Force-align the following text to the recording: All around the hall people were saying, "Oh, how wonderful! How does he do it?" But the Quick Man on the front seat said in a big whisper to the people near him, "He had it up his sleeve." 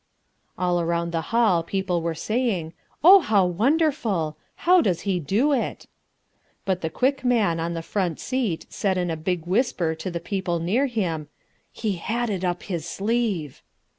All 0.57 0.81
around 0.81 1.11
the 1.11 1.21
hall 1.29 1.61
people 1.61 2.01
were 2.01 2.15
saying, 2.15 2.73
"Oh, 3.03 3.19
how 3.19 3.45
wonderful! 3.45 4.35
How 4.55 4.81
does 4.81 5.01
he 5.01 5.19
do 5.19 5.53
it?" 5.53 5.85
But 6.65 6.81
the 6.81 6.89
Quick 6.89 7.23
Man 7.23 7.59
on 7.59 7.75
the 7.75 7.83
front 7.83 8.19
seat 8.19 8.65
said 8.67 8.97
in 8.97 9.11
a 9.11 9.15
big 9.15 9.45
whisper 9.45 9.93
to 9.93 10.09
the 10.09 10.19
people 10.19 10.57
near 10.57 10.87
him, 10.87 11.27
"He 11.71 11.97
had 11.97 12.31
it 12.31 12.43
up 12.43 12.63
his 12.63 12.87
sleeve." 12.87 13.61